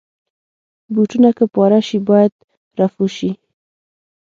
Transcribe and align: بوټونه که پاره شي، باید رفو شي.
بوټونه 0.93 1.29
که 1.37 1.45
پاره 1.53 1.79
شي، 1.87 1.97
باید 2.07 2.33
رفو 2.79 3.05
شي. 3.17 3.31